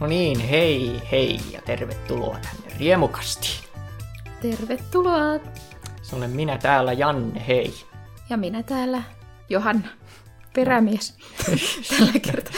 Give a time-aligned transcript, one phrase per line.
[0.00, 3.64] No niin, hei hei ja tervetuloa tänne Riemukastiin.
[4.42, 5.40] Tervetuloa.
[6.02, 7.74] Se olen minä täällä, Janne, hei.
[8.30, 9.02] Ja minä täällä,
[9.48, 9.88] Johanna,
[10.54, 11.16] perämies.
[11.90, 12.52] tällä kertaa.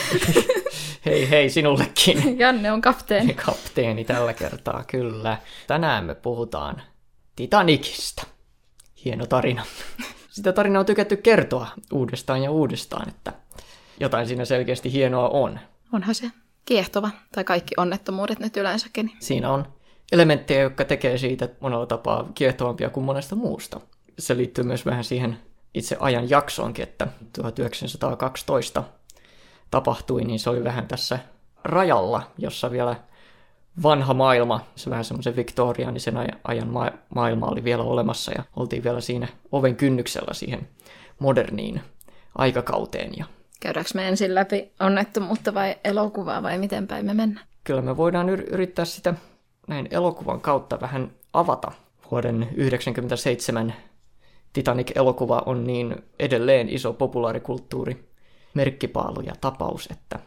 [1.06, 2.38] Hei hei sinullekin.
[2.38, 3.34] Janne on kapteeni.
[3.46, 5.38] Kapteeni tällä kertaa, kyllä.
[5.66, 6.82] Tänään me puhutaan
[7.36, 8.26] Titanicista.
[9.04, 9.64] Hieno tarina.
[10.30, 13.32] Sitä tarinaa on tykätty kertoa uudestaan ja uudestaan, että
[14.00, 15.60] jotain siinä selkeästi hienoa on.
[15.92, 16.30] Onhan se
[16.64, 19.10] kiehtova, tai kaikki onnettomuudet nyt yleensäkin.
[19.20, 19.66] Siinä on
[20.12, 23.80] elementtejä, jotka tekee siitä monella tapaa kiehtovampia kuin monesta muusta.
[24.18, 25.38] Se liittyy myös vähän siihen
[25.74, 28.84] itse ajan jaksoonkin, että 1912
[29.70, 31.18] tapahtui, niin se oli vähän tässä
[31.64, 32.96] rajalla, jossa vielä
[33.82, 39.00] vanha maailma, se vähän semmoisen viktoriaanisen ajan ma- maailma oli vielä olemassa ja oltiin vielä
[39.00, 40.68] siinä oven kynnyksellä siihen
[41.18, 41.80] moderniin
[42.38, 43.12] aikakauteen.
[43.16, 43.24] Ja
[43.62, 47.46] Käydäänkö me ensin läpi onnettomuutta vai elokuvaa vai miten päin me mennään?
[47.64, 49.14] kyllä me voidaan yr- yrittää sitä
[49.68, 51.72] näin elokuvan kautta vähän avata.
[52.10, 53.74] Vuoden 1997
[54.52, 58.12] Titanic-elokuva on niin edelleen iso populaarikulttuuri,
[58.54, 60.18] merkkipaalu ja tapaus, että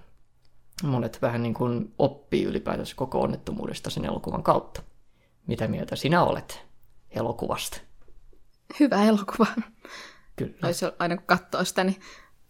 [0.84, 4.82] monet vähän niin kuin oppii ylipäätänsä koko onnettomuudesta sen elokuvan kautta.
[5.48, 6.66] Mitä mieltä sinä olet
[7.12, 7.78] elokuvasta?
[8.80, 9.48] Hyvä elokuva.
[10.36, 10.56] Kyllä.
[10.64, 12.00] Olisi aina kun katsoo sitä, niin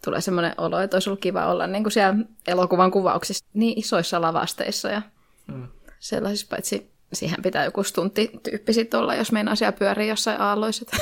[0.04, 2.14] tulee semmoinen olo, että olisi ollut kiva olla niin kuin siellä
[2.46, 5.02] elokuvan kuvauksissa niin isoissa lavasteissa ja
[5.46, 5.68] Mm.
[5.98, 10.84] sellaisissa, paitsi siihen pitää joku stuntti-tyyppi sitten olla, jos meinaa siellä pyörii jossain aalloissa.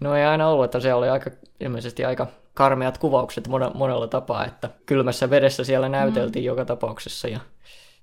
[0.00, 4.46] No ei aina ollut, että se oli aika, ilmeisesti aika karmeat kuvaukset monella, monella tapaa,
[4.46, 6.46] että kylmässä vedessä siellä näyteltiin mm.
[6.46, 7.40] joka tapauksessa ja,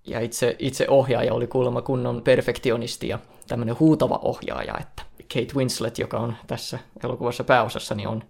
[0.07, 5.99] ja itse, itse ohjaaja oli kuulemma kunnon perfektionisti ja tämmöinen huutava ohjaaja, että Kate Winslet,
[5.99, 8.23] joka on tässä elokuvassa pääosassa, niin on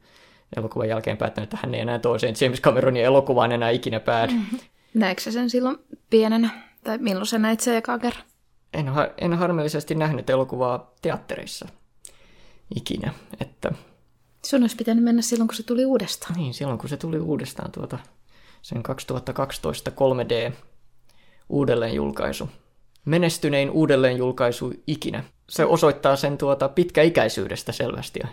[0.58, 4.34] elokuvan jälkeen päättänyt, että hän ei enää toiseen James Cameronin elokuvaan enää ikinä päädy.
[4.34, 4.60] Mm.
[4.94, 5.78] Näetkö sen silloin
[6.10, 6.50] pienenä?
[6.84, 8.23] Tai milloin sä näit sen ekaa kerran?
[8.73, 11.67] En, ha- en harmillisesti nähnyt elokuvaa teattereissa
[12.76, 13.72] ikinä, että
[14.45, 16.36] Sun olisi pitänyt mennä silloin, kun se tuli uudestaan.
[16.36, 18.00] Niin, silloin kun se tuli uudestaan tuota,
[18.61, 20.54] sen 2012 3D
[21.50, 22.50] uudelleenjulkaisu.
[23.05, 25.23] Menestynein uudelleenjulkaisu ikinä.
[25.50, 28.20] Se osoittaa sen tuota pitkäikäisyydestä selvästi.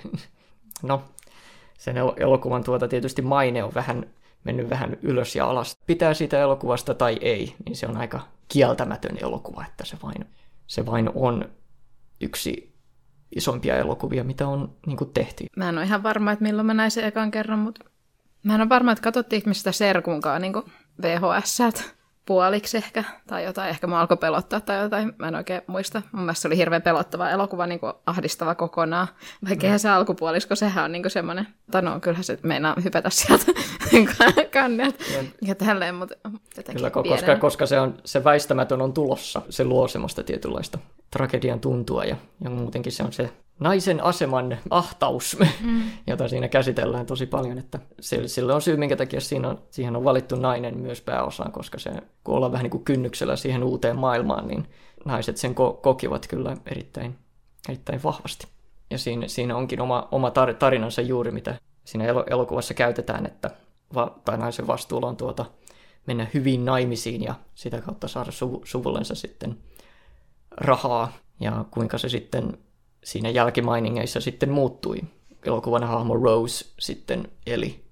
[0.83, 1.03] No,
[1.83, 4.07] sen el- elokuvan tuota tietysti maine on vähän
[4.45, 5.77] mennyt vähän ylös ja alas.
[5.87, 10.27] Pitää siitä elokuvasta tai ei, niin se on aika kieltämätön elokuva, että se vain,
[10.67, 11.49] se vain on
[12.21, 12.75] yksi
[13.37, 15.47] isompia elokuvia, mitä on niin kuin tehty.
[15.57, 17.85] Mä en ole ihan varma, että milloin mä näin sen ekan kerran, mutta
[18.43, 20.55] mä en ole varma, että katsottiinko me sitä serkunkaan niin
[21.03, 21.57] VHS
[22.27, 26.03] puoliksi ehkä, tai jotain, ehkä mua alkoi pelottaa tai jotain, mä en oikein muista.
[26.13, 29.09] Mun mielestä se oli hirveän pelottava elokuva, niin kuin ahdistava kokonaan,
[29.49, 33.11] vaikka eihän se alkupuolisko, sehän on niin kuin semmoinen, tai no kyllähän se meinaa hypätä
[33.11, 33.53] sieltä
[34.53, 35.05] kannet
[35.43, 36.15] ja tälleen, mutta
[36.57, 37.17] jotenkin Kyllä, pienenä.
[37.17, 39.43] koska, koska se, on, se väistämätön on tulossa.
[39.51, 40.79] Se luo semmoista tietynlaista
[41.11, 45.83] tragedian tuntua ja, ja muutenkin se on se naisen aseman ahtaus, mm.
[46.07, 47.59] jota siinä käsitellään tosi paljon.
[47.59, 47.79] Että
[48.27, 51.91] sille, on syy, minkä takia siinä on, siihen on valittu nainen myös pääosaan, koska se,
[52.25, 54.69] kun ollaan vähän niin kuin kynnyksellä siihen uuteen maailmaan, niin
[55.05, 57.19] naiset sen ko- kokivat kyllä erittäin,
[57.69, 58.47] erittäin vahvasti.
[58.91, 63.51] Ja siinä, siinä onkin oma, oma tar- tarinansa juuri, mitä siinä elo- elokuvassa käytetään, että
[63.95, 65.45] va- tai naisen vastuulla on tuota,
[66.07, 69.57] mennä hyvin naimisiin ja sitä kautta saada suvu- suvullensa sitten
[70.51, 72.59] rahaa ja kuinka se sitten
[73.05, 75.01] siinä jälkimainingeissa sitten muuttui.
[75.45, 77.85] Elokuvan hahmo Rose sitten eli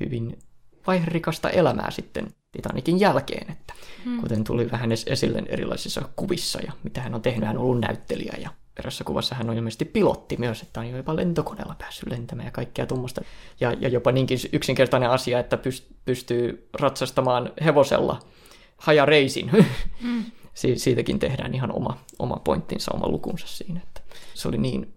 [0.00, 0.38] hyvin
[0.86, 3.74] vaiherikasta elämää sitten Titanicin jälkeen, että
[4.04, 4.20] hmm.
[4.20, 7.80] kuten tuli vähän es- esille erilaisissa kuvissa ja mitä hän on tehnyt, hän on ollut
[7.80, 12.46] näyttelijä ja erässä kuvassa hän on ilmeisesti pilotti myös, että on jopa lentokoneella päässyt lentämään
[12.46, 13.20] ja kaikkea tuommoista.
[13.60, 18.20] Ja, ja jopa niinkin yksinkertainen asia, että pyst- pystyy ratsastamaan hevosella
[18.76, 19.50] hajareisin.
[20.02, 20.24] Mm.
[20.54, 23.80] Si- siitäkin tehdään ihan oma, oma pointtinsa, oma lukunsa siinä.
[23.82, 23.97] Että
[24.38, 24.94] se oli niin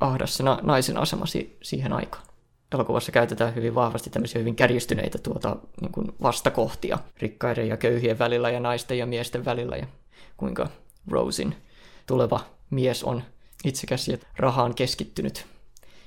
[0.00, 2.26] ahdas se na- naisen asema si- siihen aikaan.
[2.74, 8.50] Elokuvassa käytetään hyvin vahvasti tämmöisiä hyvin kärjistyneitä tuota, niin kuin vastakohtia rikkaiden ja köyhien välillä
[8.50, 9.86] ja naisten ja miesten välillä ja
[10.36, 10.68] kuinka
[11.10, 11.54] Rosin
[12.06, 12.40] tuleva
[12.70, 13.22] mies on
[13.64, 15.46] itsekäs ja rahaan keskittynyt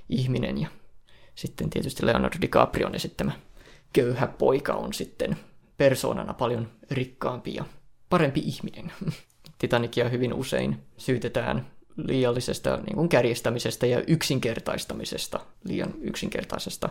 [0.09, 0.67] ihminen ja
[1.35, 3.31] sitten tietysti Leonardo DiCaprion esittämä
[3.93, 5.37] köyhä poika on sitten
[5.77, 7.65] persoonana paljon rikkaampi ja
[8.09, 8.91] parempi ihminen.
[9.59, 16.89] Titanicia hyvin usein syytetään liiallisesta niin kuin kärjistämisestä ja yksinkertaistamisesta, liian yksinkertaisesta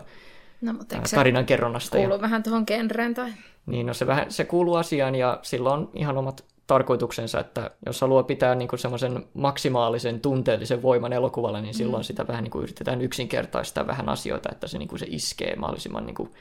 [0.61, 1.97] No, mutta ää, tarinan kerronnasta.
[1.97, 3.29] Ja, kuulu vähän tuohon genreen tai...
[3.65, 8.01] niin, no se, vähän, se kuuluu asiaan ja sillä on ihan omat tarkoituksensa, että jos
[8.01, 12.05] haluaa pitää niin kuin semmoisen maksimaalisen tunteellisen voiman elokuvalle, niin silloin mm.
[12.05, 16.05] sitä vähän niin kuin yritetään yksinkertaistaa vähän asioita, että se, niin kuin se iskee mahdollisimman
[16.05, 16.31] niin kuin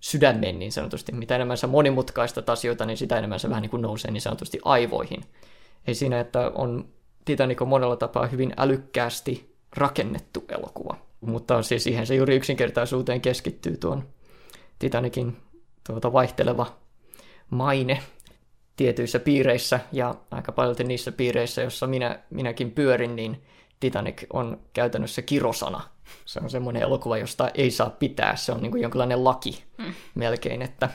[0.00, 1.12] sydämen niin sanotusti.
[1.12, 4.58] Mitä enemmän sä monimutkaista asioita, niin sitä enemmän se vähän niin kuin nousee niin sanotusti
[4.64, 5.20] aivoihin.
[5.86, 6.88] Ei siinä, että on
[7.24, 10.96] Titanic on monella tapaa hyvin älykkäästi rakennettu elokuva.
[11.20, 14.08] Mutta siis siihen se juuri yksinkertaisuuteen keskittyy tuon
[14.78, 15.36] Titanicin
[15.86, 16.66] tuota vaihteleva
[17.50, 18.02] maine
[18.76, 23.42] tietyissä piireissä ja aika paljon niissä piireissä, joissa minä, minäkin pyörin, niin
[23.80, 25.80] Titanic on käytännössä kirosana.
[26.24, 28.36] Se on semmoinen elokuva, josta ei saa pitää.
[28.36, 29.94] Se on niin kuin jonkinlainen laki mm.
[30.14, 30.88] melkein, että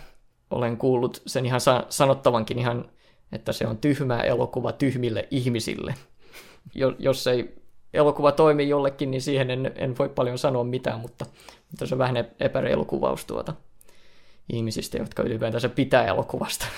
[0.52, 2.90] olen kuullut sen ihan sanottavankin ihan,
[3.32, 5.96] että se on tyhmä elokuva tyhmille ihmisille.
[7.00, 7.56] Jos ei
[7.94, 11.26] elokuva toimi jollekin, niin siihen en, en voi paljon sanoa mitään, mutta,
[11.72, 13.54] mutta se on vähän epäreilu kuvaus tuota
[14.54, 16.66] ihmisistä, jotka ylipäätänsä pitää elokuvasta.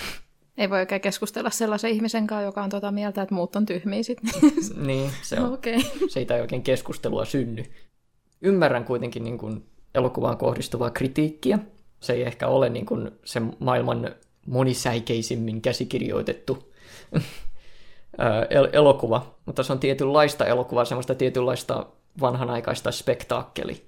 [0.57, 4.03] Ei voi oikein keskustella sellaisen ihmisen kanssa, joka on tuota mieltä, että muut on tyhmiä
[4.03, 4.31] sitten.
[4.87, 5.53] niin, se on.
[5.53, 5.73] Okay.
[6.09, 7.63] Siitä ei oikein keskustelua synny.
[8.41, 11.59] Ymmärrän kuitenkin niin kuin elokuvaan kohdistuvaa kritiikkiä.
[11.99, 16.73] Se ei ehkä ole niin kuin se maailman monisäikeisimmin käsikirjoitettu
[18.49, 21.85] el- elokuva, mutta se on tietynlaista elokuvaa, semmoista tietynlaista
[22.21, 23.87] vanhanaikaista spektaakkeli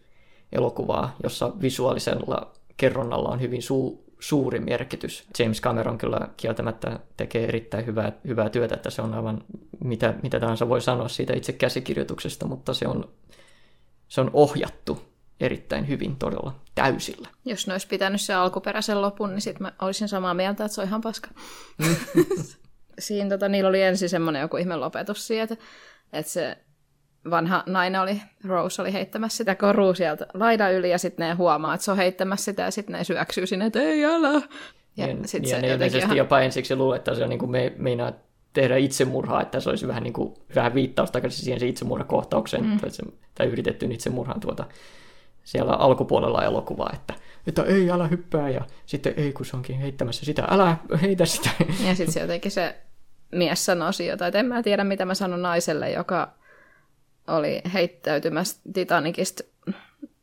[0.52, 5.24] elokuvaa, jossa visuaalisella kerronnalla on hyvin su- suuri merkitys.
[5.40, 9.44] James Cameron kyllä kieltämättä tekee erittäin hyvää, hyvää työtä, että se on aivan
[9.84, 13.10] mitä, mitä tahansa voi sanoa siitä itse käsikirjoituksesta, mutta se on,
[14.08, 15.02] se on ohjattu
[15.40, 17.30] erittäin hyvin todella täysillä.
[17.46, 20.82] Jos ne olisi pitänyt se alkuperäisen lopun, niin sitten mä olisin samaa mieltä, että se
[20.82, 21.30] on ihan paska.
[23.00, 25.48] Siinä tota, niillä oli ensin semmoinen joku ihme lopetus siihen,
[26.14, 26.58] että, se
[27.30, 31.74] vanha nainen oli, Rose oli heittämässä sitä korua sieltä laida yli, ja sitten ne huomaa,
[31.74, 34.42] että se on heittämässä sitä, ja sitten ne syöksyy sinne, että ei älä.
[34.98, 36.18] Ja, niin, sit ja se ne ilmeisesti ihan...
[36.18, 38.14] jopa ensiksi luulee, että se on niin kuin me, meinaa
[38.54, 42.80] tehdä itsemurhaa, että se olisi vähän, niin kuin, vähän viittaus takaisin siihen se itsemurhakohtaukseen, mm.
[42.80, 43.04] tai, se,
[43.36, 44.66] tai yritetty itsemurhaan tuota,
[45.44, 47.14] siellä alkupuolella elokuvaa, että,
[47.48, 51.50] että ei, älä hyppää, ja sitten ei, kun se onkin heittämässä sitä, älä heitä sitä.
[51.88, 52.76] Ja sitten se jotenkin se
[53.32, 56.34] mies sanoi jotain, että en mä tiedä, mitä mä sanon naiselle, joka
[57.28, 59.44] oli heittäytymässä Titanicista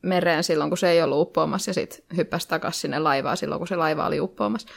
[0.01, 3.67] mereen silloin, kun se ei ollut uppoamassa, ja sitten hyppäsi takaisin sinne laivaan silloin, kun
[3.67, 4.67] se laiva oli uppoamassa.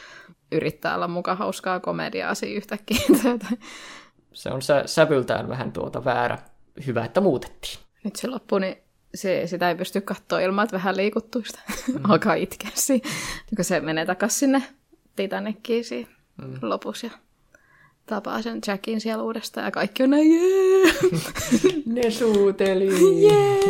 [0.52, 3.00] Yrittää olla mukaan hauskaa komediaa siinä yhtäkkiä.
[4.32, 6.38] se on sä, sävyltään vähän tuota väärä.
[6.86, 7.78] Hyvä, että muutettiin.
[8.04, 8.76] Nyt se loppu, niin
[9.14, 11.60] se, sitä ei pysty katsoa ilman, että vähän liikuttuista.
[11.68, 12.00] Mm.
[12.10, 13.08] Alkaa itkeä siinä,
[13.56, 14.62] kun se menee takaisin sinne
[15.16, 16.10] Titanickiin siinä
[16.42, 16.58] mm.
[16.62, 17.06] lopussa.
[17.06, 17.12] Ja
[18.10, 20.92] tapaa sen Jackin siellä uudestaan ja kaikki on näin, jee!
[22.02, 23.22] ne suuteli!
[23.22, 23.60] Jee!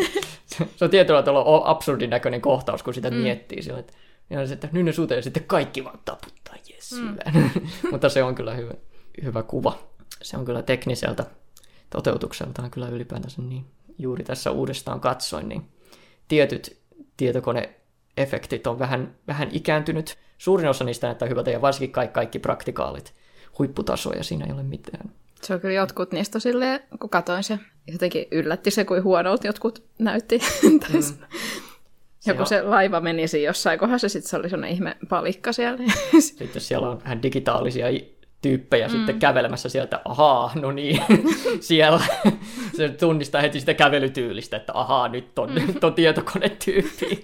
[0.76, 3.16] Se on tietyllä tavalla absurdin näköinen kohtaus, kun sitä mm.
[3.16, 3.92] miettii sillä, että,
[4.30, 7.16] ja se, että nyt ne suuteli ja sitten kaikki vaan taputtaa, jes, mm.
[7.90, 8.74] Mutta se on kyllä hyvä,
[9.24, 9.78] hyvä kuva.
[10.22, 11.26] Se on kyllä tekniseltä
[11.90, 13.66] toteutukseltaan kyllä ylipäätänsä niin.
[13.98, 15.62] Juuri tässä uudestaan katsoin, niin
[16.28, 16.76] tietyt
[17.16, 20.18] tietokoneefektit on vähän, vähän ikääntynyt.
[20.38, 23.14] Suurin osa niistä näyttää hyvältä ja varsinkin kaikki, kaikki praktikaalit
[23.58, 25.10] huipputasoja, siinä ei ole mitään.
[25.42, 27.58] Se on kyllä jotkut niistä silleen, kun katoin se,
[27.92, 30.40] jotenkin yllätti se, kuin huonolta jotkut näytti.
[32.26, 32.32] Mm.
[32.32, 35.78] Joku se laiva meni siinä jossain kohdassa, sitten se oli sellainen ihme palikka siellä.
[36.20, 37.86] Sitten siellä on vähän digitaalisia
[38.42, 38.92] tyyppejä mm.
[38.92, 41.02] sitten kävelemässä sieltä, ahaa, no niin,
[41.60, 42.00] siellä.
[42.76, 45.66] Se tunnistaa heti sitä kävelytyylistä, että ahaa, nyt on, mm.
[45.66, 47.22] nyt on tietokonetyyppi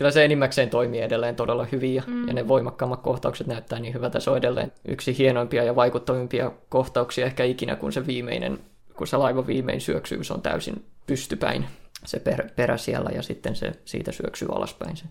[0.00, 2.28] kyllä se enimmäkseen toimii edelleen todella hyvin ja, mm.
[2.28, 4.20] ja ne voimakkaammat kohtaukset näyttää niin hyvältä.
[4.20, 8.58] Se on edelleen yksi hienoimpia ja vaikuttavimpia kohtauksia ehkä ikinä, kun se viimeinen,
[8.96, 11.66] kun se laiva viimein syöksyy, se on täysin pystypäin
[12.04, 15.04] se per, perä siellä ja sitten se siitä syöksyy alaspäin se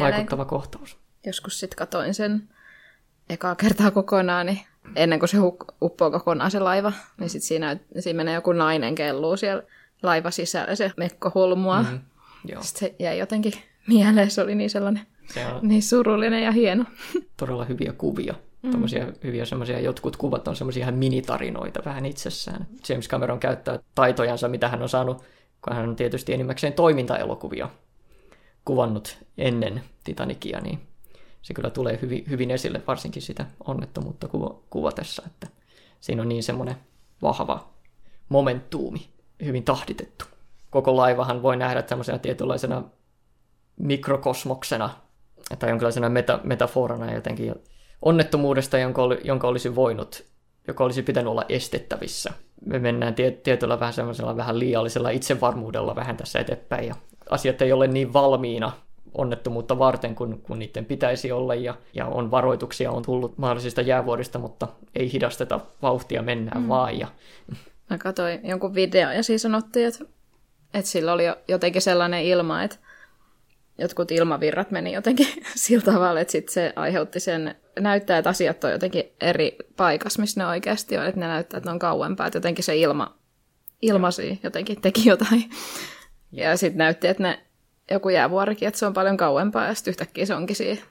[0.00, 0.98] vaikuttava kohtaus.
[1.26, 2.48] Joskus sitten katoin sen
[3.30, 4.60] ekaa kertaa kokonaan, niin
[4.96, 5.36] ennen kuin se
[5.82, 9.62] uppoo kokonaan se laiva, niin sitten siinä, siinä menee joku nainen kelluu siellä
[10.02, 11.82] laiva sisällä, se mekko hulmua.
[11.82, 12.00] Mm,
[12.44, 12.62] joo.
[12.62, 13.52] Sitten se jäi jotenkin
[13.86, 14.30] mieleen.
[14.30, 16.84] Se oli niin sellainen se on niin surullinen ja hieno.
[17.36, 18.34] Todella hyviä kuvia.
[18.62, 18.70] Mm.
[18.70, 22.66] Tuommoisia hyviä semmoisia, jotkut kuvat on semmoisia ihan minitarinoita vähän itsessään.
[22.88, 25.24] James Cameron käyttää taitojansa, mitä hän on saanut,
[25.64, 27.68] kun hän on tietysti enimmäkseen toimintaelokuvia
[28.64, 30.80] kuvannut ennen Titanicia, niin
[31.42, 34.28] se kyllä tulee hyvin, hyvin esille, varsinkin sitä onnettomuutta
[34.70, 35.46] kuvatessa, että
[36.00, 36.76] siinä on niin semmoinen
[37.22, 37.68] vahva
[38.28, 39.08] momentuumi,
[39.44, 40.24] hyvin tahditettu.
[40.70, 42.82] Koko laivahan voi nähdä tämmöisenä tietynlaisena
[43.82, 44.90] mikrokosmoksena
[45.58, 47.54] tai jonkinlaisena meta, metaforana jotenkin
[48.02, 50.24] onnettomuudesta, jonka, oli, jonka olisi voinut,
[50.68, 52.32] joka olisi pitänyt olla estettävissä.
[52.66, 56.94] Me mennään tie, tietyllä vähän semmoisella vähän liiallisella itsevarmuudella vähän tässä eteenpäin ja
[57.30, 58.72] asiat ei ole niin valmiina
[59.14, 64.38] onnettomuutta varten, kun, kun niiden pitäisi olla, ja, ja on varoituksia, on tullut mahdollisista jäävuorista,
[64.38, 66.68] mutta ei hidasteta vauhtia, mennään mm.
[66.68, 66.98] vaan.
[66.98, 67.08] Ja...
[67.90, 70.04] Mä katsoin jonkun video, ja siis sanottiin, että,
[70.74, 72.76] että sillä oli jotenkin sellainen ilma, että
[73.78, 78.72] jotkut ilmavirrat meni jotenkin sillä tavalla, että sit se aiheutti sen, näyttää, että asiat on
[78.72, 82.36] jotenkin eri paikassa, missä ne oikeasti on, että ne näyttää, että ne on kauempaa, että
[82.36, 83.18] jotenkin se ilma,
[83.82, 85.50] ilmasi jotenkin teki jotain.
[86.32, 87.40] Ja, sitten näytti, että ne,
[87.90, 90.82] joku jäävuorikin, että se on paljon kauempaa, ja sitten yhtäkkiä se onkin siinä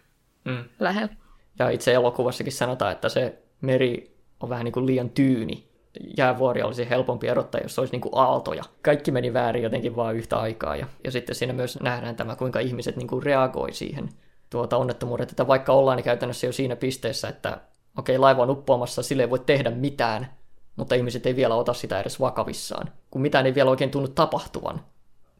[0.46, 0.64] mm.
[0.80, 1.16] lähellä.
[1.60, 5.71] Ja itse elokuvassakin sanotaan, että se meri on vähän niin kuin liian tyyni.
[6.18, 8.64] Jäävuori olisi helpompi erottaa, jos olisi niin kuin aaltoja.
[8.82, 10.76] Kaikki meni väärin jotenkin vaan yhtä aikaa.
[10.76, 14.10] Ja, ja sitten siinä myös nähdään tämä, kuinka ihmiset niin kuin reagoi siihen
[14.50, 17.58] tuota onnettomuudet, että vaikka ollaan niin käytännössä jo siinä pisteessä, että
[17.98, 20.28] okei, okay, laiva on uppoamassa, sille ei voi tehdä mitään,
[20.76, 24.82] mutta ihmiset ei vielä ota sitä edes vakavissaan, kun mitään ei vielä oikein tunnu tapahtuvan.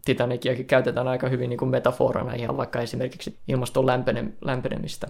[0.06, 3.86] Titanikiakin käytetään aika hyvin niin kuin metaforana ihan vaikka esimerkiksi ilmaston
[4.42, 5.08] lämpenemistä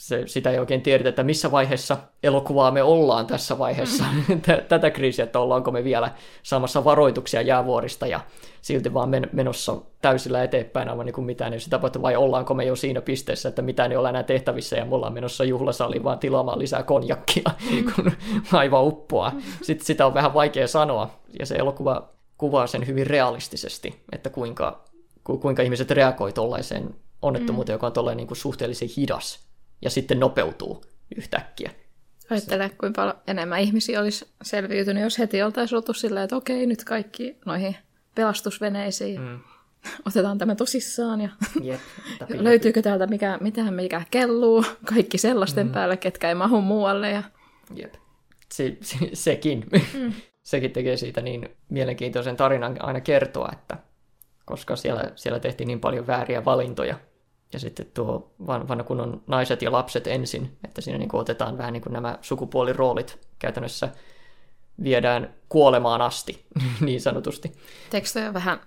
[0.00, 4.40] se, sitä ei oikein tiedetä, että missä vaiheessa elokuvaa me ollaan tässä vaiheessa mm.
[4.68, 6.10] tätä kriisiä, että ollaanko me vielä
[6.42, 8.20] saamassa varoituksia jäävuorista ja
[8.62, 12.54] silti vaan men- menossa täysillä eteenpäin aivan niin kuin mitään ei sitä tapahtu, vai ollaanko
[12.54, 16.04] me jo siinä pisteessä, että mitään ei ole enää tehtävissä ja me ollaan menossa juhlasaliin
[16.04, 17.92] vaan tilaamaan lisää konjakkia, mm.
[17.94, 18.12] kun
[18.52, 19.30] laiva uppoaa.
[19.30, 19.42] Mm.
[19.62, 24.84] Sitten sitä on vähän vaikea sanoa ja se elokuva kuvaa sen hyvin realistisesti, että kuinka,
[25.24, 27.76] ku, kuinka ihmiset reagoivat tuollaiseen onnettomuuteen, mm.
[27.76, 29.49] joka on tuollainen niin kuin suhteellisen hidas
[29.82, 30.84] ja sitten nopeutuu
[31.16, 31.70] yhtäkkiä.
[32.30, 36.84] Ajattele, kuinka paljon enemmän ihmisiä olisi selviytynyt, jos heti oltaisiin oltu silleen, että okei, nyt
[36.84, 37.76] kaikki noihin
[38.14, 39.20] pelastusveneisiin.
[39.20, 39.40] Mm.
[40.08, 41.28] Otetaan tämä tosissaan ja
[41.62, 41.80] Jep,
[42.30, 45.72] löytyykö täältä mikä, mitähän mikä kelluu, kaikki sellaisten mm.
[45.72, 47.10] päälle, ketkä ei mahu muualle.
[47.10, 47.22] Ja...
[47.74, 47.94] Jep.
[48.52, 49.66] Se, se, sekin.
[49.94, 50.12] Mm.
[50.42, 53.76] sekin tekee siitä niin mielenkiintoisen tarinan aina kertoa, että
[54.44, 56.98] koska siellä, siellä tehtiin niin paljon vääriä valintoja,
[57.52, 61.72] ja sitten tuo vanha kunnon naiset ja lapset ensin, että siinä niin kuin otetaan vähän
[61.72, 63.88] niin kuin nämä sukupuoliroolit käytännössä
[64.82, 66.46] viedään kuolemaan asti,
[66.80, 67.52] niin sanotusti.
[67.90, 68.60] Tekstö on vähän,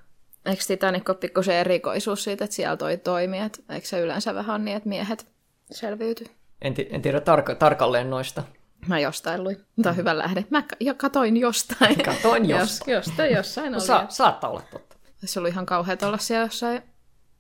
[0.46, 4.66] eikö Titanic ole pikkusen erikoisuus siitä, että siellä toi toimii, että eikö se yleensä vähän
[4.66, 5.28] niin, että miehet
[5.72, 6.28] selviytyy?
[6.62, 8.44] En, t- en tiedä tarka- tarkalleen noista.
[8.88, 9.58] Mä jostain luin.
[9.82, 10.46] Tämä on hyvä lähde.
[10.50, 12.04] Mä jo katoin jostain.
[12.04, 12.94] Katoin jostain.
[12.96, 13.82] Jos, jostain jossain oli.
[13.82, 14.96] Sa- saattaa olla totta.
[15.26, 16.82] Se oli ihan kauhea olla siellä jossain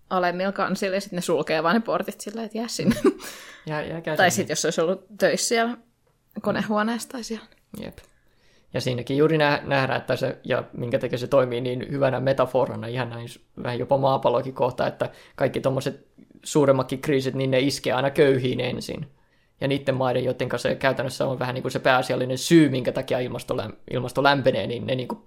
[0.09, 2.95] alemmilla kansilla ja sitten ne sulkee vaan ne portit silleen, että jää sinne.
[3.65, 5.77] Ja, ja tai sitten jos olisi ollut töissä siellä
[6.41, 7.45] konehuoneessa tai siellä.
[7.83, 7.97] Jep.
[8.73, 13.09] Ja siinäkin juuri nähdään, että se, ja minkä takia se toimii niin hyvänä metaforana, ihan
[13.09, 13.27] näin
[13.63, 16.07] vähän jopa maapallokin kohta, että kaikki tuommoiset
[16.43, 19.07] suuremmatkin kriisit, niin ne iskee aina köyhiin ensin.
[19.61, 22.91] Ja niiden maiden, joiden kanssa se käytännössä on vähän niin kuin se pääasiallinen syy, minkä
[22.91, 23.55] takia ilmasto,
[23.91, 25.19] ilmasto lämpenee, niin ne niin kuin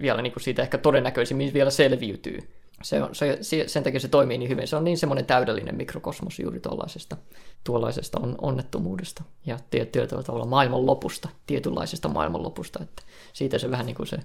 [0.00, 2.38] vielä niin kuin siitä ehkä todennäköisimmin vielä selviytyy
[2.82, 4.68] se on, se, sen takia se toimii niin hyvin.
[4.68, 7.16] Se on niin semmoinen täydellinen mikrokosmos juuri tuollaisesta,
[7.64, 12.82] tuollaisesta on, onnettomuudesta ja tietyllä tavalla maailmanlopusta, tietynlaisesta maailmanlopusta.
[12.82, 14.18] Että siitä se vähän niin kuin se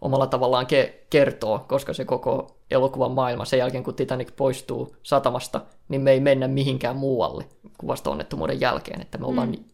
[0.00, 5.60] omalla tavallaan ke- kertoo, koska se koko elokuvan maailma sen jälkeen, kun Titanic poistuu satamasta,
[5.88, 7.44] niin me ei mennä mihinkään muualle
[7.78, 9.64] kuin vasta onnettomuuden jälkeen, että me ollaan mm.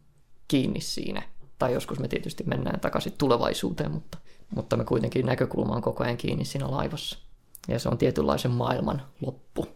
[0.49, 1.23] kiinni siinä.
[1.59, 4.19] Tai joskus me tietysti mennään takaisin tulevaisuuteen, mutta,
[4.57, 7.26] mutta me kuitenkin näkökulma on koko ajan kiinni siinä laivassa
[7.69, 9.67] ja se on tietynlaisen maailman loppu.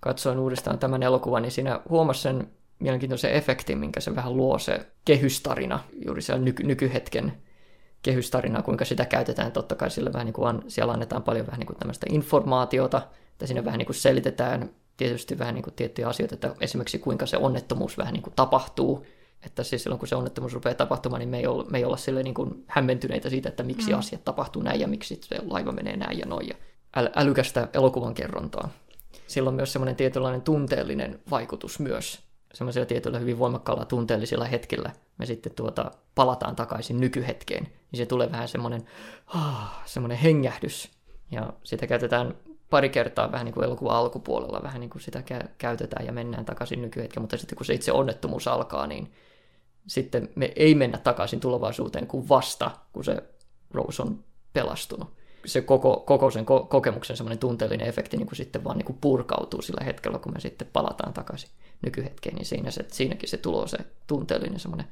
[0.00, 2.48] Katsoin uudestaan tämän elokuvan, niin siinä huomasin sen
[2.78, 7.32] mielenkiintoisen efektin, minkä se vähän luo se kehystarina, juuri se nyky- nykyhetken
[8.02, 9.52] kehystarina, kuinka sitä käytetään.
[9.52, 13.46] Totta kai sillä vähän niin kuin, siellä annetaan paljon vähän niin kuin tämmöistä informaatiota, että
[13.46, 17.36] siinä vähän niin kuin selitetään tietysti vähän niin kuin tiettyjä asioita, että esimerkiksi kuinka se
[17.36, 19.06] onnettomuus vähän niin kuin tapahtuu,
[19.46, 22.22] että siis silloin kun se onnettomuus rupeaa tapahtumaan, niin me ei olla, me ei olla
[22.22, 23.98] niin kuin hämmentyneitä siitä, että miksi mm.
[23.98, 26.48] asiat tapahtuu näin ja miksi se laiva menee näin ja noin.
[26.48, 26.54] Ja
[27.16, 28.68] älykästä elokuvan kerrontaa.
[29.26, 32.22] Sillä on myös semmoinen tietynlainen tunteellinen vaikutus myös.
[32.54, 37.64] Semmoisilla tietyillä hyvin voimakkailla tunteellisilla hetkillä me sitten tuota, palataan takaisin nykyhetkeen.
[37.64, 38.86] Niin se tulee vähän semmoinen,
[39.26, 40.90] ah, semmoinen hengähdys.
[41.30, 42.34] Ja sitä käytetään
[42.70, 46.44] pari kertaa vähän niin kuin elokuvan alkupuolella, vähän niin kuin sitä kä- käytetään ja mennään
[46.44, 49.12] takaisin nykyhetkeen, mutta sitten kun se itse onnettomuus alkaa, niin
[49.86, 53.22] sitten me ei mennä takaisin tulevaisuuteen kuin vasta, kun se
[53.70, 55.08] Rose on pelastunut
[55.44, 58.98] se koko, koko sen ko- kokemuksen semmoinen tunteellinen efekti niin kuin sitten vaan niin kuin
[59.00, 61.50] purkautuu sillä hetkellä, kun me sitten palataan takaisin
[61.82, 64.86] nykyhetkeen, niin siinä se, siinäkin se tulo se tunteellinen semmoinen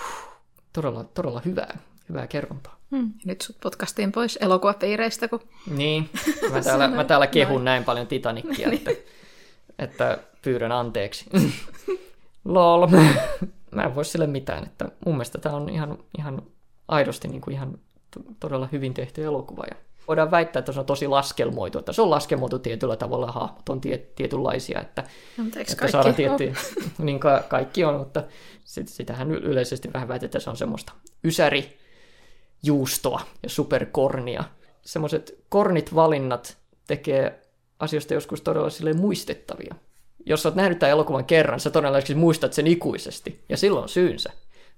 [0.00, 0.32] huh,
[0.72, 2.78] todella, todella hyvää, hyvää kerrontaa.
[2.90, 3.12] Hmm.
[3.24, 5.40] Nyt sut podcastiin pois elokuvapiireistä, kun...
[5.70, 6.10] Niin,
[6.52, 8.90] mä täällä, mä täällä kehun näin, näin paljon Titanicia, että,
[9.78, 11.30] että pyydän anteeksi.
[12.44, 12.86] Lol.
[13.70, 16.42] Mä en voi sille mitään, että mun mielestä tämä on ihan, ihan
[16.88, 17.78] aidosti niin kuin ihan
[18.40, 19.76] todella hyvin tehty elokuva ja
[20.08, 23.80] voidaan väittää, että se on tosi laskelmoitu, että se on laskelmoitu tietyllä tavalla, hahmot on
[23.80, 25.04] tie, tietynlaisia, että,
[25.36, 26.54] no, että saadaan tiettyjä,
[26.98, 28.22] niin ka- kaikki on, mutta
[28.64, 30.92] sit, sitähän yleisesti vähän väitetään, että se on semmoista
[31.24, 31.78] ysäri
[32.62, 34.44] juustoa ja superkornia.
[34.82, 36.56] Semmoiset kornit valinnat
[36.86, 37.42] tekee
[37.78, 39.74] asioista joskus todella silleen muistettavia.
[40.26, 43.44] Jos oot nähnyt tämän elokuvan kerran, sä todella muistat sen ikuisesti.
[43.48, 44.32] Ja silloin syynsä.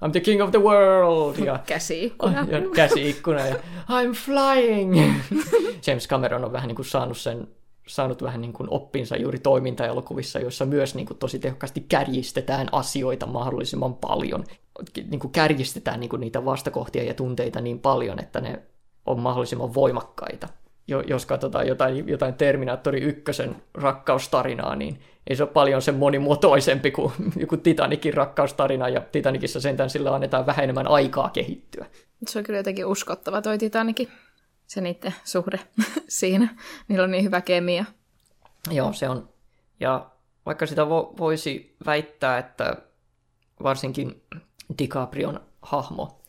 [0.05, 1.39] I'm the king of the world.
[1.39, 2.47] Ja, käsiikkuna.
[2.51, 3.57] Ja käsiikkuna ja
[3.89, 4.95] I'm flying.
[5.87, 7.49] James Cameron on vähän niin kuin saanut sen
[7.87, 13.27] saanut vähän niin kuin oppinsa juuri toimintaelokuvissa, joissa myös niin kuin tosi tehokkaasti kärjistetään asioita
[13.27, 14.45] mahdollisimman paljon.
[15.11, 18.63] Niin kuin kärjistetään niin kuin niitä vastakohtia ja tunteita niin paljon, että ne
[19.07, 20.49] on mahdollisimman voimakkaita.
[20.89, 26.91] Jo, jos katsotaan jotain, jotain Terminaattori ykkösen rakkaustarinaa, niin ei se ole paljon sen monimuotoisempi
[26.91, 31.87] kuin joku Titanikin rakkaustarina, ja Titanikissa sentään sillä annetaan vähän enemmän aikaa kehittyä.
[32.27, 34.09] Se on kyllä jotenkin uskottava toi Titanikin,
[34.67, 35.61] se niiden suhde
[36.09, 36.57] siinä.
[36.89, 37.85] Niillä on niin hyvä kemia.
[38.71, 39.29] Joo, se on.
[39.81, 40.11] Ja
[40.47, 42.77] vaikka sitä vo- voisi väittää, että
[43.63, 44.23] varsinkin
[44.79, 46.21] DiCaprion hahmo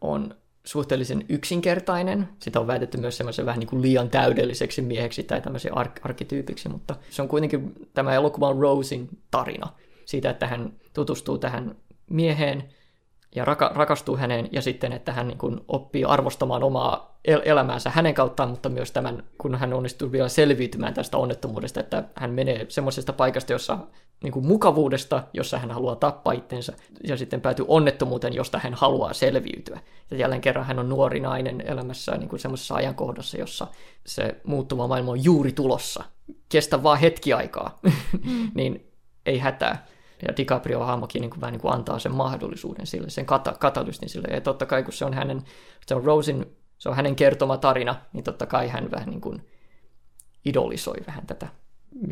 [0.00, 0.34] on
[0.68, 2.28] suhteellisen yksinkertainen.
[2.38, 6.68] Sitä on väitetty myös semmoisen vähän niin kuin liian täydelliseksi mieheksi tai tämmöisen ar- arkkityypiksi,
[6.68, 9.72] mutta se on kuitenkin tämä elokuva on Rosin tarina
[10.04, 11.76] siitä, että hän tutustuu tähän
[12.10, 12.64] mieheen
[13.34, 17.90] ja raka- rakastuu häneen ja sitten, että hän niin kuin oppii arvostamaan omaa el- elämäänsä
[17.90, 22.66] hänen kauttaan, mutta myös tämän, kun hän onnistuu vielä selviytymään tästä onnettomuudesta, että hän menee
[22.68, 23.78] semmoisesta paikasta, jossa
[24.22, 26.72] niin kuin mukavuudesta, jossa hän haluaa tappaa itsensä,
[27.04, 29.80] ja sitten päätyy onnettomuuteen, josta hän haluaa selviytyä.
[30.10, 33.66] Ja jälleen kerran hän on nuori nainen elämässä niin kuin semmoisessa ajankohdassa, jossa
[34.06, 36.04] se muuttuva maailma on juuri tulossa.
[36.48, 37.78] Kestä vaan hetki aikaa,
[38.24, 38.50] mm.
[38.54, 38.92] niin
[39.26, 39.86] ei hätää.
[40.28, 44.08] Ja DiCaprio hahmokin niin kuin vähän niin kuin antaa sen mahdollisuuden sille, sen kata- katalystin
[44.08, 44.28] sille.
[44.34, 45.42] Ja totta kai, kun se on hänen,
[45.86, 46.46] se on Rosin,
[46.78, 49.42] se on hänen kertoma tarina, niin totta kai hän vähän niin kuin
[50.44, 51.48] idolisoi vähän tätä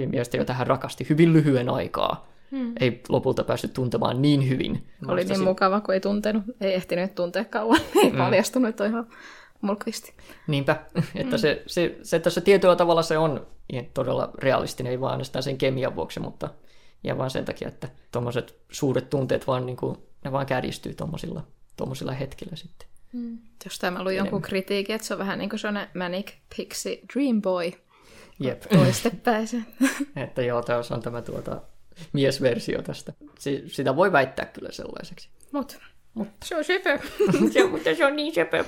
[0.06, 2.26] miestä, jota hän rakasti hyvin lyhyen aikaa.
[2.50, 2.72] Hmm.
[2.80, 4.88] Ei lopulta päässyt tuntemaan niin hyvin.
[5.08, 8.18] Oli niin mukava, kun ei tuntenut, ei ehtinyt tuntea kauan, ei hmm.
[8.18, 9.06] paljastunut, että on ihan
[9.60, 10.14] mulkvisti.
[10.46, 10.76] Niinpä,
[11.14, 11.38] että hmm.
[11.38, 13.46] se, se, se tässä tietyllä tavalla se on
[13.94, 16.48] todella realistinen, ei vaan ainoastaan sen kemian vuoksi, mutta
[17.06, 21.46] ja vaan sen takia, että tuommoiset suuret tunteet vaan, niin kuin, ne vaan kärjistyy tuommoisilla,
[21.76, 22.88] tuommoisilla hetkillä sitten.
[23.12, 23.38] Mm.
[23.64, 27.42] Jostain mä luin jonkun kritiikin, että se on vähän niin kuin sellainen Manic Pixie Dream
[27.42, 27.72] Boy.
[28.40, 28.62] Jep.
[28.62, 29.56] Toistepäin se.
[30.16, 31.62] että joo, tässä on tämä tuota,
[32.12, 33.12] miesversio tästä.
[33.38, 35.28] Si- sitä voi väittää kyllä sellaiseksi.
[35.52, 35.78] Mut,
[36.14, 36.28] Mut.
[36.44, 36.98] se on sepö.
[37.52, 38.64] se, mutta se on niin sepö.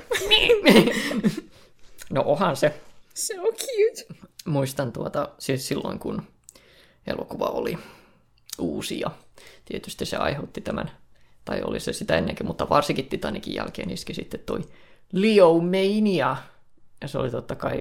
[2.10, 2.80] no ohan se.
[3.14, 4.22] Se on cute.
[4.44, 6.22] Muistan tuota, siis silloin kun
[7.06, 7.78] elokuva oli
[8.58, 9.10] uusi ja
[9.64, 10.90] tietysti se aiheutti tämän,
[11.44, 14.60] tai oli se sitä ennenkin, mutta varsinkin Titanikin jälkeen iski sitten toi
[15.12, 16.36] Leo Mania.
[17.02, 17.80] Ja se oli totta kai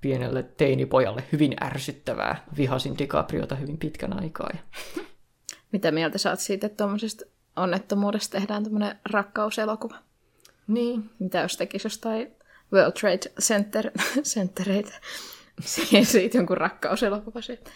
[0.00, 2.44] pienelle teinipojalle hyvin ärsyttävää.
[2.56, 4.50] Vihasin DiCapriota hyvin pitkän aikaa.
[5.72, 7.24] Mitä mieltä saat siitä, että tuommoisesta
[7.56, 9.96] onnettomuudesta tehdään tämmöinen rakkauselokuva?
[10.66, 11.10] Niin.
[11.18, 12.32] Mitä jos tekisi jostain
[12.72, 13.90] World Trade Center,
[14.34, 15.00] Centereitä
[16.04, 17.70] siitä jonkun rakkauselokuva siitä?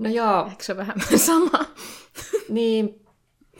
[0.00, 0.46] No joo.
[0.50, 1.64] Eikö se vähän sama?
[2.48, 3.04] Niin,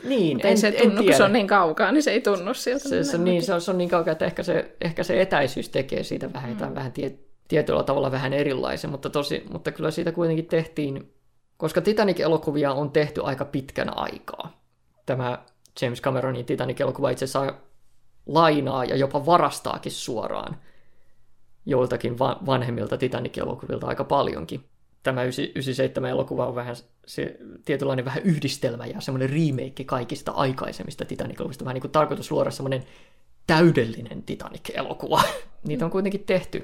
[0.04, 2.88] niin, ei en, se tunnu, kun se on niin kaukaa, niin se ei tunnu siltä.
[2.88, 5.68] Se, se, niin, se, on, se on niin kaukaa, että ehkä se, ehkä se etäisyys
[5.68, 6.74] tekee siitä vähän, mm.
[6.74, 11.14] vähän tie, tietyllä tavalla vähän erilaisen, mutta, tosi, mutta kyllä siitä kuitenkin tehtiin,
[11.56, 14.62] koska Titanic-elokuvia on tehty aika pitkän aikaa.
[15.06, 15.38] Tämä
[15.82, 17.54] James Cameronin Titanic-elokuva itse asiassa
[18.26, 20.56] lainaa ja jopa varastaakin suoraan
[21.66, 24.69] joiltakin vanhemmilta Titanic-elokuvilta aika paljonkin
[25.02, 31.64] tämä 97 elokuva on vähän se tietynlainen vähän yhdistelmä ja semmoinen remake kaikista aikaisemmista Titanic-elokuvista.
[31.64, 32.84] Vähän niin kuin tarkoitus luoda semmoinen
[33.46, 35.22] täydellinen Titanic-elokuva.
[35.68, 36.62] Niitä on kuitenkin tehty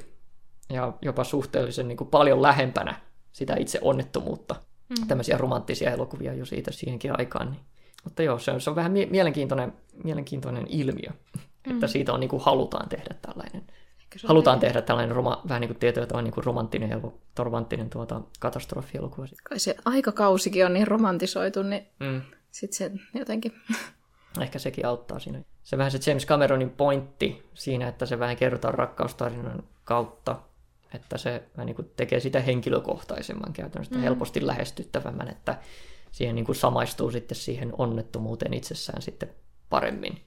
[0.70, 3.00] ja jopa suhteellisen niin kuin paljon lähempänä
[3.32, 4.56] sitä itse onnettomuutta.
[4.88, 5.06] Mm.
[5.06, 7.50] Tämmöisiä romanttisia elokuvia jo siitä siihenkin aikaan.
[7.50, 7.60] Niin.
[8.04, 9.72] Mutta joo, se on, se on vähän mielenkiintoinen,
[10.04, 11.10] mielenkiintoinen ilmiö,
[11.66, 11.74] mm.
[11.74, 13.62] että siitä on niin kuin halutaan tehdä tällainen
[14.24, 17.00] halutaan tehdä tällainen roma, vähän niin kuin tietyllä niin kuin romanttinen ja
[17.38, 19.26] romanttinen tuota, katastrofielokuva.
[19.42, 22.22] Kai se aikakausikin on niin romantisoitu, niin mm.
[22.50, 23.52] sitten se jotenkin...
[24.40, 25.42] Ehkä sekin auttaa siinä.
[25.62, 30.36] Se vähän se James Cameronin pointti siinä, että se vähän kerrotaan rakkaustarinan kautta,
[30.94, 34.00] että se vähän niin kuin tekee sitä henkilökohtaisemman käytännössä, mm.
[34.00, 35.58] helposti lähestyttävämmän, että
[36.12, 39.30] siihen niin kuin samaistuu sitten siihen onnettomuuteen itsessään sitten
[39.70, 40.20] paremmin.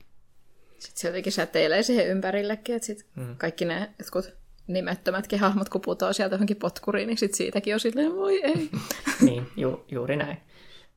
[0.80, 3.36] Sitten se jotenkin säteilee siihen ympärillekin, että sit mm.
[3.38, 4.34] kaikki ne jotkut
[4.68, 8.70] nimettömätkin hahmot, kun putoaa sieltä johonkin potkuriin, niin sit siitäkin on silleen, voi ei.
[9.26, 10.38] niin, ju, juuri näin.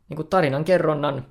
[0.08, 1.26] Niin kuin tarinan kerronnan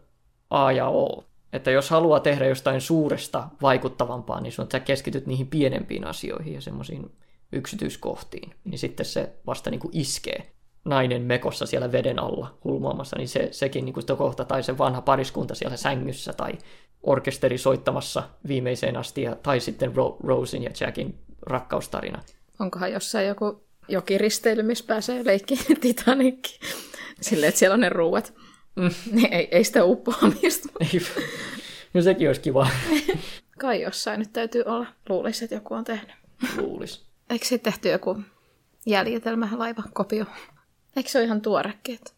[0.49, 1.25] A ja O.
[1.53, 6.61] Että jos haluaa tehdä jostain suuresta vaikuttavampaa, niin sun sä keskityt niihin pienempiin asioihin ja
[6.61, 7.11] semmoisiin
[7.51, 8.55] yksityiskohtiin.
[8.63, 10.51] Niin sitten se vasta niin kuin iskee
[10.85, 15.01] nainen mekossa siellä veden alla hulmuamassa, niin se, sekin niin kuin kohta, tai se vanha
[15.01, 16.51] pariskunta siellä sängyssä, tai
[17.03, 22.23] orkesteri soittamassa viimeiseen asti, ja, tai sitten Ro- Rosin ja Jackin rakkaustarina.
[22.59, 26.59] Onkohan jossain joku jokiristeily, missä pääsee leikkiin Titanicki.
[27.21, 28.33] Silleen, että siellä on ne ruuat.
[28.75, 28.91] Mm.
[29.31, 30.69] Ei, ei sitä uppoamista.
[30.93, 31.01] Ei.
[31.93, 32.67] No sekin olisi kiva.
[33.59, 34.85] Kai jossain nyt täytyy olla.
[35.09, 36.11] Luulisi, että joku on tehnyt.
[36.57, 37.05] Luulis.
[37.29, 38.21] Eikö sitten tehty joku
[38.85, 40.25] jäljitelmä laivakopio?
[40.95, 41.95] Eikö se ole ihan tuorekin?
[41.95, 42.11] että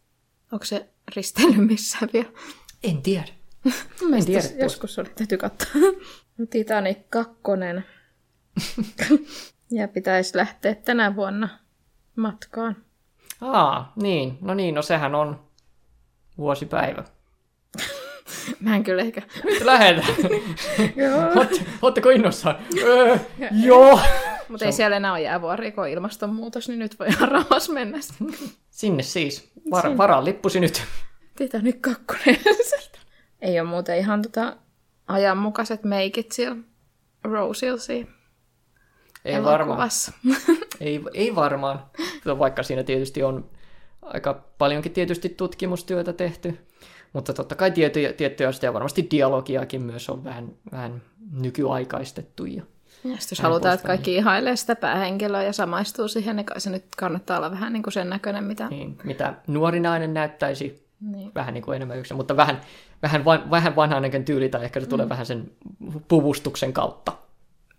[0.52, 2.28] Onko se risteily missään vielä?
[2.82, 3.28] En tiedä.
[4.16, 4.44] En tiedä.
[4.58, 5.70] Joskus oli, täytyy katsoa.
[6.50, 7.34] Titanic 2.
[9.70, 11.48] ja pitäisi lähteä tänä vuonna
[12.16, 12.76] matkaan.
[13.40, 14.38] Aa, niin.
[14.40, 15.40] No niin, no sehän on
[16.38, 17.04] vuosipäivä.
[18.60, 19.22] Mä en kyllä ehkä...
[19.44, 20.14] Nyt lähdetään.
[21.82, 22.56] Ootteko innossaan?
[22.82, 23.18] Öö,
[23.64, 24.00] joo.
[24.48, 27.98] Mutta ei siellä enää ole jäävuoria, kun on ilmastonmuutos, niin nyt voi ihan rauhassa mennä.
[28.70, 29.52] Sinne siis.
[29.70, 30.82] Var, varaa lippusi nyt.
[31.36, 32.06] Titanic 2.
[33.44, 34.56] ei ole muuten ihan tota
[35.06, 36.56] ajanmukaiset meikit siellä
[37.24, 38.08] Roseilsiin
[39.24, 39.90] Ei varmaan.
[40.80, 41.84] Ei, ei varmaan.
[42.24, 43.50] No, Vaikka siinä tietysti on
[44.02, 46.58] aika paljonkin tietysti tutkimustyötä tehty.
[47.12, 51.02] Mutta totta kai tiettyjä, tiettyjä asioita ja varmasti dialogiakin myös on vähän, vähän
[51.32, 52.44] nykyaikaistettu.
[52.44, 52.62] Ja...
[53.04, 56.84] Ja jos halutaan, että kaikki ihailee sitä päähenkilöä ja samaistuu siihen, niin kai se nyt
[56.96, 58.68] kannattaa olla vähän niin kuin sen näköinen, mitä...
[58.68, 61.30] Niin, mitä nuori nainen näyttäisi Niin.
[61.34, 62.60] vähän niin kuin enemmän yksin, mutta vähän,
[63.02, 65.50] vähän, van, vähän vanhanainen tyyli, tai ehkä se tulee vähän sen
[66.08, 67.12] puvustuksen kautta.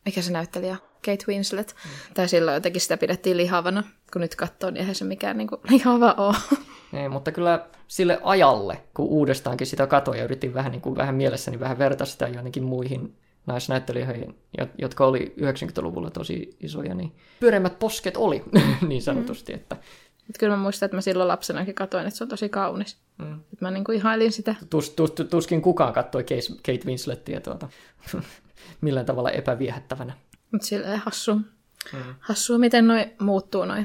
[0.05, 0.77] Mikä se näyttelijä?
[1.05, 1.75] Kate Winslet.
[1.85, 2.13] Mm.
[2.13, 3.83] Tai silloin jotenkin sitä pidettiin lihavana,
[4.13, 6.35] kun nyt katsoo, niin eihän se mikään niin kuin lihava ole.
[6.93, 11.15] Ei, mutta kyllä sille ajalle, kun uudestaankin sitä katoin ja yritin vähän, niin kuin, vähän
[11.15, 17.79] mielessäni vähän verta sitä joihinkin muihin naisnäyttelijöihin, jo- jotka oli 90-luvulla tosi isoja, niin pyöreimmät
[17.79, 18.43] posket oli
[18.87, 19.77] niin sanotusti, että
[20.27, 22.97] Mutta kyllä mä muistan, että mä silloin lapsenakin katsoin, että se on tosi kaunis.
[23.17, 23.33] Mm.
[23.33, 24.55] Että mä niin kuin ihailin sitä.
[24.69, 26.23] tus, tus, tuskin kukaan katsoi
[26.65, 27.69] Kate Winslettiä tuota,
[28.81, 30.13] millään tavalla epäviehättävänä.
[30.51, 31.35] Mutta silleen hassu.
[31.35, 32.15] Mm.
[32.19, 33.83] Hassua, miten noi muuttuu noi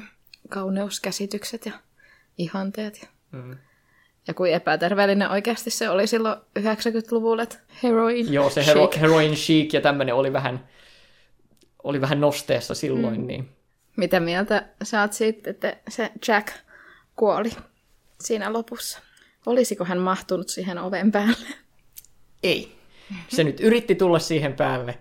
[0.48, 1.72] kauneuskäsitykset ja
[2.38, 2.98] ihanteet.
[3.02, 3.56] Ja, Mm.
[4.26, 9.00] ja kuin epäterveellinen oikeasti se oli silloin 90-luvulla, että heroin Joo, se hero, chic.
[9.00, 10.68] heroin chic ja tämmöinen oli vähän,
[11.82, 13.26] oli vähän nosteessa silloin, mm.
[13.26, 13.48] niin
[14.00, 16.48] Mitä mieltä sä oot siitä, että se Jack
[17.16, 17.50] kuoli
[18.20, 18.98] siinä lopussa?
[19.46, 21.54] Olisiko hän mahtunut siihen oven päälle?
[22.42, 22.72] ei.
[23.28, 24.98] Se nyt yritti tulla siihen päälle.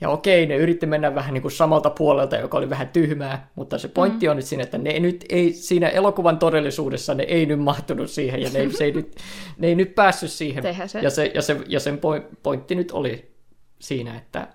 [0.00, 3.78] Ja okei, ne yritti mennä vähän niin kuin samalta puolelta, joka oli vähän tyhmää, mutta
[3.78, 4.30] se pointti mm.
[4.30, 8.42] on nyt siinä, että ne nyt ei, siinä elokuvan todellisuudessa ne ei nyt mahtunut siihen,
[8.42, 9.16] ja ne ei, se ei nyt,
[9.58, 10.62] ne ei nyt päässyt siihen.
[10.62, 10.98] Se.
[11.02, 13.34] Ja, se, ja, se, ja sen poi- pointti nyt oli
[13.78, 14.48] siinä, että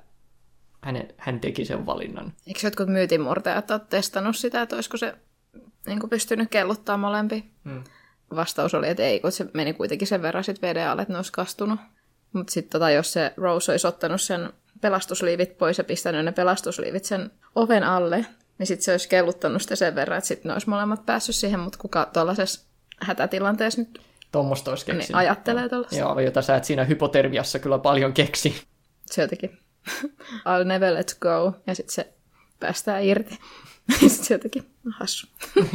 [0.82, 2.34] hän, hän teki sen valinnan.
[2.48, 5.16] Eikö jotkut myytinmurtajat ole testannut sitä, että olisiko se
[5.88, 7.46] niin kuin pystynyt kelluttaa molempi?
[7.64, 7.84] Mm.
[8.36, 11.18] Vastaus oli, että ei, kun se meni kuitenkin sen verran sit veden alle, että ne
[11.18, 11.80] olisi kastunut.
[12.34, 17.06] Mutta sitten tota, jos se Rose olisi ottanut sen pelastusliivit pois ja pistänyt ne pelastusliivit
[17.06, 18.26] sen oven alle,
[18.58, 21.60] niin sitten se olisi kelluttanut sitä sen verran, että sitten ne olisi molemmat päässyt siihen,
[21.60, 22.62] mutta kuka tuollaisessa
[23.02, 25.20] hätätilanteessa nyt Tuommoista olisi niin keksinyt.
[25.20, 26.00] ajattelee tuollaista.
[26.00, 28.62] Joo, jota sä et siinä hypotermiassa kyllä paljon keksi.
[29.06, 29.60] Se jotenkin,
[30.48, 32.14] I'll never let go, ja sitten se
[32.60, 33.40] päästää irti.
[34.00, 35.28] sitten se jotenkin hassu.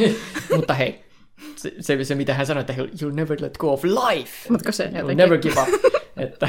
[0.57, 1.05] Mutta hei,
[1.57, 4.33] se, se, se, mitä hän sanoi, että you'll never let go of life.
[4.49, 5.17] Mutta se You'll jotenkin...
[5.17, 5.69] never give up.
[6.17, 6.49] että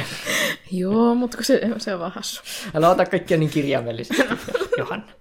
[0.72, 2.44] Joo, mutta se, se on vaan hassu.
[2.76, 4.24] älä ota kaikkia niin kirjaimellisesti,
[4.78, 5.12] Johanna.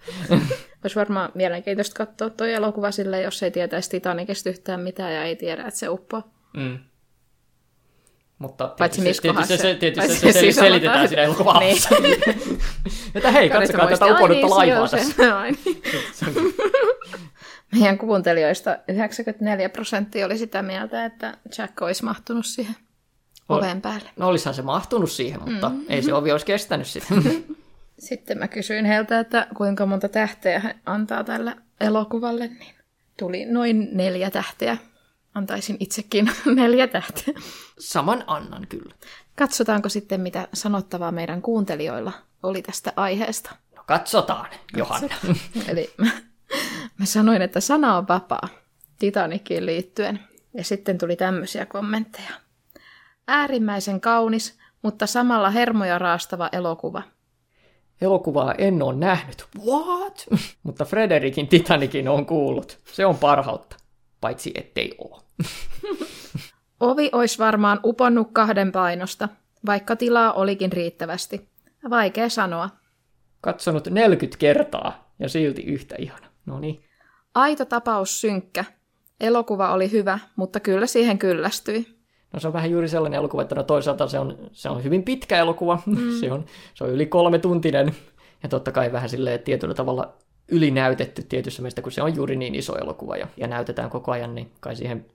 [0.84, 5.36] Olisi varmaan mielenkiintoista katsoa tuo elokuva sille, jos ei tietäisi Titanicista yhtään mitään ja ei
[5.36, 6.32] tiedä, että se uppoaa.
[6.56, 6.78] Mm.
[8.38, 11.78] Mutta Paitsi tietysti, missä tietysti, se, tietysti paitsi se, se, siis selitetään siinä elokuvan Niin.
[13.14, 15.24] että hei, katsokaa tätä uponnutta laivaa tässä.
[17.72, 22.76] Meidän kuuntelijoista 94 prosenttia oli sitä mieltä, että Jack olisi mahtunut siihen
[23.48, 24.10] Ol- oven päälle.
[24.16, 25.84] No olisihan se mahtunut siihen, mutta mm.
[25.88, 27.06] ei se ovi olisi kestänyt sitä.
[27.98, 32.74] Sitten mä kysyin heiltä, että kuinka monta tähteä he antaa tälle elokuvalle, niin
[33.18, 34.76] tuli noin neljä tähteä.
[35.34, 37.34] Antaisin itsekin neljä tähteä.
[37.78, 38.94] Saman annan kyllä.
[39.36, 43.56] Katsotaanko sitten, mitä sanottavaa meidän kuuntelijoilla oli tästä aiheesta.
[43.76, 45.14] No katsotaan, Johanna.
[45.68, 46.10] Eli mä,
[46.98, 48.48] mä sanoin, että sana on vapaa
[48.98, 50.20] Titanikiin liittyen.
[50.54, 52.30] Ja sitten tuli tämmöisiä kommentteja.
[53.28, 57.02] Äärimmäisen kaunis, mutta samalla hermoja raastava elokuva.
[58.00, 59.46] Elokuvaa en ole nähnyt.
[59.66, 60.26] What?
[60.62, 62.78] Mutta Frederikin Titanikin on kuullut.
[62.84, 63.76] Se on parhautta.
[64.24, 65.20] Paitsi ettei oo.
[66.80, 69.28] Ovi olisi varmaan uponnut kahden painosta,
[69.66, 71.48] vaikka tilaa olikin riittävästi.
[71.90, 72.70] Vaikea sanoa.
[73.40, 76.26] Katsonut 40 kertaa ja silti yhtä ihana.
[76.46, 76.84] No niin.
[77.34, 78.64] Aito tapaus synkkä.
[79.20, 81.86] Elokuva oli hyvä, mutta kyllä siihen kyllästyi.
[82.32, 85.02] No se on vähän juuri sellainen elokuva, että no toisaalta se on, se on hyvin
[85.02, 85.78] pitkä elokuva.
[85.86, 86.10] Mm.
[86.20, 87.94] se, on, se on yli kolme tuntinen.
[88.42, 90.14] Ja totta kai vähän silleen tietyllä tavalla
[90.48, 94.34] ylinäytetty tietyssä mielessä, kun se on juuri niin iso elokuva ja, ja näytetään koko ajan,
[94.34, 95.06] niin kai siihen,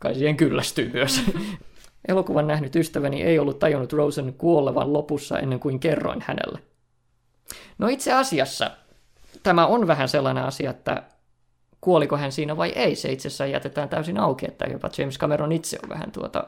[0.00, 1.22] kai siihen kyllästyy myös.
[2.08, 6.58] Elokuvan nähnyt ystäväni ei ollut tajunnut Rosen kuolevan lopussa ennen kuin kerroin hänelle.
[7.78, 8.70] No itse asiassa
[9.42, 11.02] tämä on vähän sellainen asia, että
[11.80, 12.96] kuoliko hän siinä vai ei.
[12.96, 16.44] Se itse asiassa jätetään täysin auki, että jopa James Cameron itse on vähän tuota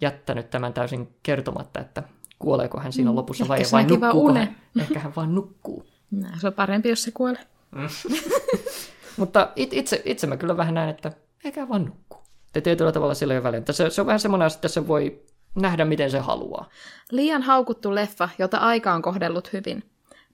[0.00, 2.02] jättänyt tämän täysin kertomatta, että
[2.38, 4.56] kuoleeko hän siinä mm, lopussa vai, vai nukkuuko hän.
[4.80, 5.86] Ehkä hän vaan nukkuu.
[6.10, 7.53] No, se on parempi, jos se kuolee.
[9.16, 11.12] Mutta it, itse, itse mä kyllä vähän näen, että
[11.44, 12.22] eikä vaan nukkuu.
[12.52, 13.62] Te tietyllä tavalla sillä ei ole väliä.
[13.70, 15.22] Se, se on vähän semmoinen asia, että se voi
[15.54, 16.68] nähdä, miten se haluaa.
[17.10, 19.82] Liian haukuttu leffa, jota aika on kohdellut hyvin.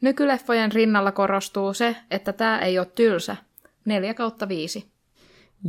[0.00, 3.37] Nykyleffojen rinnalla korostuu se, että tämä ei ole tylsä.
[3.85, 4.92] 4 kautta 5.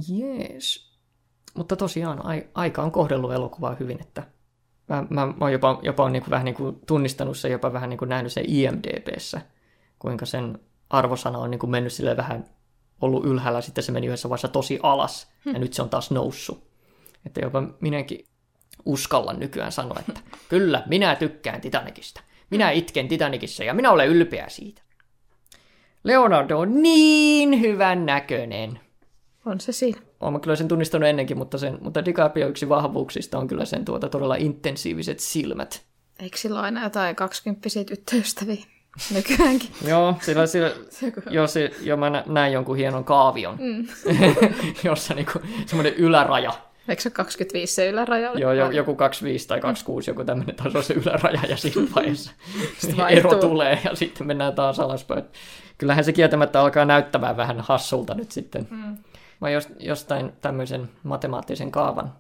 [0.10, 0.92] Jees.
[1.54, 4.24] Mutta tosiaan ai, aika on kohdellut elokuvaa hyvin, että
[4.90, 7.74] mä, mä, mä oon jopa, jopa on niin kuin vähän niin kuin tunnistanut sen, jopa
[7.74, 9.42] vähän niin kuin nähnyt sen IMDBssä,
[10.00, 10.60] kuinka sen
[10.92, 12.46] arvosana on niin kuin mennyt sille vähän
[13.02, 16.72] ollut ylhäällä, sitten se meni yhdessä vaiheessa tosi alas, ja nyt se on taas noussut.
[17.26, 18.26] Että jopa minäkin
[18.86, 22.22] uskallan nykyään sanoa, että kyllä, minä tykkään Titanicista.
[22.50, 24.82] Minä itken Titanicissa ja minä olen ylpeä siitä.
[26.04, 28.80] Leonardo on niin hyvän näköinen.
[29.46, 30.02] On se siinä.
[30.20, 34.10] Olen kyllä sen tunnistanut ennenkin, mutta, sen, mutta DiCaprio yksi vahvuuksista on kyllä sen tuota
[34.10, 35.86] todella intensiiviset silmät.
[36.20, 38.66] Eikö sillä ole aina jotain 20 tyttöystäviä
[39.16, 39.70] nykyäänkin?
[39.88, 40.72] joo, sillä, sillä
[41.30, 43.88] joo, se, joo, mä näin jonkun hienon kaavion, mm.
[44.84, 46.54] jossa niinku semmoinen yläraja
[46.88, 48.32] Eikö se 25 se yläraja?
[48.34, 52.32] Joo, jo, joku 25 tai 26, joku tämmöinen taso se yläraja, ja siinä vaiheessa
[53.10, 55.24] ero tulee, ja sitten mennään taas alaspäin.
[55.78, 58.68] Kyllähän se kieltämättä alkaa näyttämään vähän hassulta nyt sitten.
[58.72, 58.98] Mm.
[59.42, 62.14] Mä oon jostain tämmöisen matemaattisen kaavan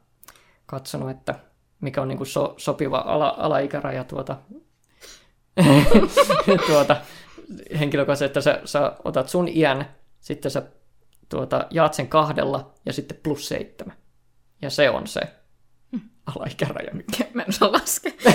[0.65, 1.35] katsonut, että
[1.81, 4.37] mikä on niin kuin so, sopiva ala, alaikäraja tuota,
[6.67, 6.95] tuota,
[7.79, 10.63] henkilökohtaisesti, että sä, sä otat sun iän, sitten sä
[11.29, 13.95] tuota, jaat sen kahdella ja sitten plus seitsemän.
[14.61, 15.21] Ja se on se
[15.91, 16.01] hmm.
[16.25, 16.91] alaikäraja.
[17.33, 18.11] Mä en osaa laskea.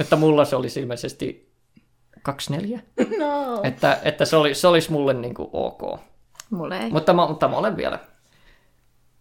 [0.00, 1.52] että mulla se olisi ilmeisesti
[2.22, 2.80] 24.
[3.18, 3.60] No.
[3.62, 6.00] Että, että se, oli, se olisi mulle niin kuin ok.
[6.50, 6.90] Mulle ei.
[6.90, 7.98] Mutta mä, mutta mä olen vielä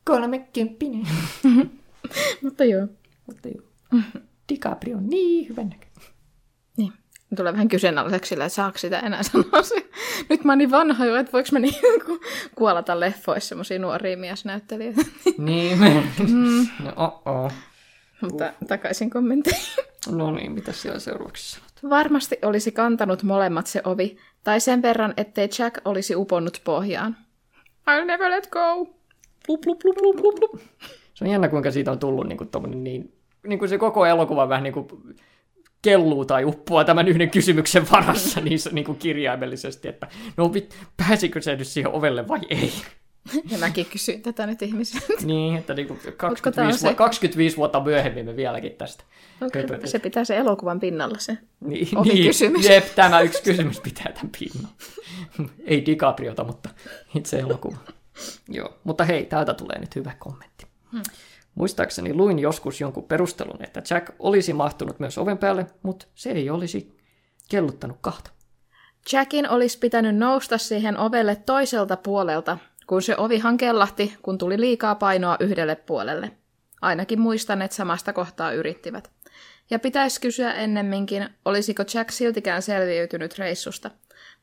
[0.06, 1.08] kolmekymppinen.
[2.44, 2.88] mutta joo.
[3.26, 3.64] Mutta joo.
[4.50, 6.14] DiCaprio on niin hyvän näköinen.
[6.78, 6.94] Niin.
[7.36, 9.90] Tulee vähän kyseenalaiseksi sillä, että saako sitä enää sanoa se.
[10.30, 11.76] Nyt mä oon niin vanha jo, että voiko mä niin
[12.56, 15.02] kuolata leffoissa semmoisia nuoria miesnäyttelijöitä.
[15.38, 15.80] niin.
[16.28, 16.68] mm.
[16.84, 17.52] No, oh, oh.
[18.22, 19.64] Mutta takaisin kommentteihin.
[20.12, 21.70] No niin, mitä siellä seuraavaksi sanot?
[21.90, 27.18] Varmasti olisi kantanut molemmat se ovi, tai sen verran, ettei Jack olisi uponnut pohjaan.
[27.90, 28.86] I'll never let go.
[29.48, 30.62] Blup, blup, blup, blup, blup, blup.
[31.14, 33.14] Se on jännä, kuinka siitä on tullut niin kuin, niin,
[33.48, 34.88] niin kuin se koko elokuva vähän niin kuin
[35.82, 40.52] kelluu tai uppoaa tämän yhden kysymyksen varassa niin, niin kuin kirjaimellisesti, että no
[40.98, 42.74] pääsikö se nyt siihen ovelle vai ei.
[43.52, 45.14] Ja mäkin kysyin tätä nyt ihmisiltä.
[45.26, 49.04] niin, että niin kuin 25, vu- 25 vuotta myöhemmin me vieläkin tästä.
[49.42, 52.66] Okay, se pitää se elokuvan pinnalla se niin, niin, kysymys.
[52.66, 54.76] Jep, tämä yksi kysymys pitää tämän pinnalla.
[55.66, 56.70] ei DiCapriota, mutta
[57.16, 57.78] itse elokuva.
[58.58, 60.66] Joo, mutta hei, täältä tulee nyt hyvä kommentti.
[60.92, 61.02] Hmm.
[61.60, 66.50] Muistaakseni luin joskus jonkun perustelun, että Jack olisi mahtunut myös oven päälle, mutta se ei
[66.50, 66.98] olisi
[67.50, 68.32] kelluttanut kahta.
[69.14, 74.96] Jackin olisi pitänyt nousta siihen ovelle toiselta puolelta, kun se ovihan kellahti, kun tuli liikaa
[74.96, 76.32] painoa yhdelle puolelle.
[76.82, 79.12] Ainakin muistan, että samasta kohtaa yrittivät.
[79.70, 83.92] Ja pitäisi kysyä ennemminkin, olisiko Jack siltikään selviytynyt reissusta.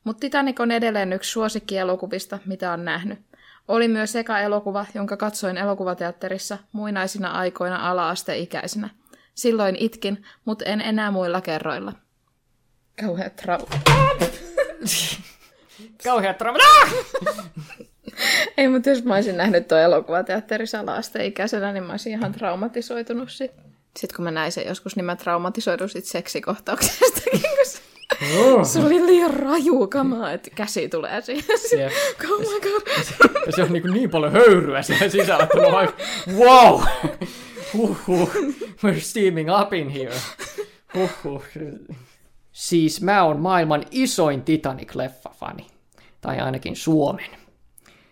[0.03, 3.19] Mutta Titanic on edelleen yksi suosikkielokuvista, mitä on nähnyt.
[3.67, 8.89] Oli myös eka elokuva, jonka katsoin elokuvateatterissa muinaisina aikoina ala-asteikäisenä.
[9.35, 11.93] Silloin itkin, mutta en enää muilla kerroilla.
[13.01, 13.67] Kauheat trauma.
[16.03, 16.59] Kauheat trauma.
[18.57, 23.51] Ei, mutta jos mä olisin nähnyt tuo elokuvateatterissa ala-asteikäisenä, niin mä olisin ihan traumatisoitunut sit.
[23.99, 27.96] Sitten kun mä näin sen joskus, niin mä traumatisoidun sit seksikohtauksestakin, kun
[28.37, 28.65] Oh.
[28.65, 31.91] Se oli liian raju kamaa, että käsi tulee siihen.
[32.31, 32.81] Oh my god.
[33.45, 35.93] Ja se on niin, niin paljon höyryä siellä sisällä, että on like,
[36.33, 36.81] wow!
[37.73, 38.29] Huhhuh.
[38.85, 40.15] We're steaming up in here.
[40.95, 41.43] Huhhuh.
[42.51, 45.67] Siis mä oon maailman isoin Titanic-leffa-fani.
[46.21, 47.29] Tai ainakin Suomen.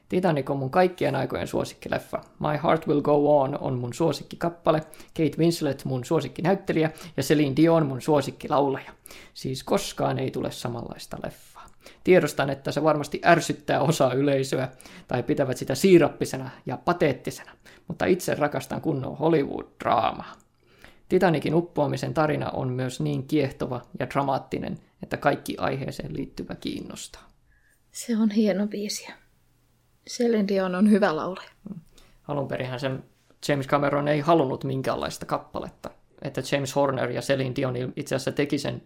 [0.09, 2.21] Titanic on mun kaikkien aikojen suosikkileffa.
[2.39, 4.81] My Heart Will Go On on mun suosikkikappale,
[5.17, 8.91] Kate Winslet mun suosikkinäyttelijä ja Celine Dion mun suosikkilaulaja.
[9.33, 11.65] Siis koskaan ei tule samanlaista leffaa.
[12.03, 14.69] Tiedostan, että se varmasti ärsyttää osaa yleisöä
[15.07, 17.51] tai pitävät sitä siirappisena ja pateettisena,
[17.87, 20.37] mutta itse rakastan kunnon Hollywood-draamaa.
[21.09, 27.29] Titanikin uppoamisen tarina on myös niin kiehtova ja dramaattinen, että kaikki aiheeseen liittyvä kiinnostaa.
[27.91, 29.07] Se on hieno biisi.
[30.09, 31.49] Celine Dion on hyvä laulaja.
[32.27, 33.03] Alun perinhän sen
[33.47, 35.89] James Cameron ei halunnut minkäänlaista kappaletta.
[36.21, 38.83] Että James Horner ja Celine Dion itse asiassa teki sen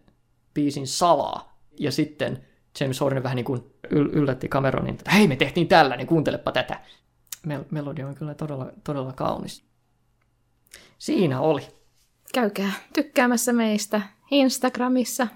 [0.53, 1.59] biisin salaa.
[1.79, 2.45] Ja sitten
[2.79, 6.79] James Horner vähän niin kuin yllätti Cameronin, että hei me tehtiin tällä, niin kuuntelepa tätä.
[7.47, 9.63] Mel- melodia on kyllä todella, todella kaunis.
[10.97, 11.67] Siinä oli.
[12.33, 14.01] Käykää tykkäämässä meistä
[14.31, 15.27] Instagramissa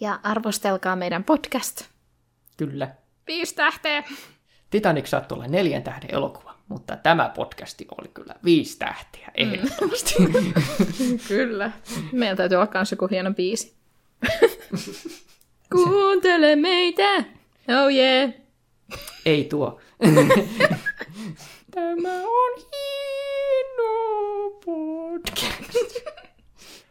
[0.00, 1.84] ja arvostelkaa meidän podcast.
[2.56, 2.94] Kyllä.
[3.26, 4.04] Viisi tähteä!
[4.72, 10.14] Titanic saattoi olla neljän tähden elokuva, mutta tämä podcasti oli kyllä viisi tähtiä ehdottomasti.
[10.18, 10.52] Mm.
[11.28, 11.70] kyllä.
[12.12, 13.74] Meillä täytyy olla myös joku hieno biisi.
[15.72, 17.16] Kuuntele meitä!
[17.82, 18.30] Oh yeah!
[19.26, 19.80] Ei tuo.
[21.74, 23.90] Tämä on hieno
[24.64, 25.96] podcast.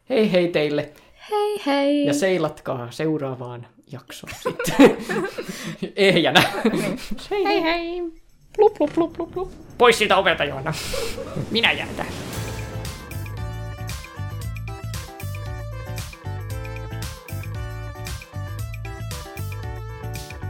[0.10, 0.94] Hei hei teille.
[1.32, 2.06] Hei hei.
[2.06, 4.98] Ja seilatkaa seuraavaan jaksoon sitten.
[5.96, 6.44] Ehjänä.
[7.32, 7.62] hei hei.
[7.64, 8.02] hei.
[8.56, 9.52] Plup, plup, plup, plup, plup.
[9.78, 10.74] Pois siitä ovelta, Johanna.
[11.52, 12.14] Minä jään tähän.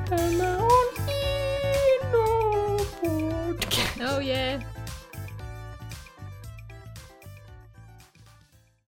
[0.10, 4.16] Tämä on hieno podcast.
[4.16, 4.71] Oh yeah.